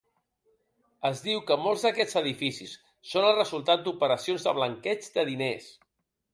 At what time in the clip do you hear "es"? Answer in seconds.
1.09-1.21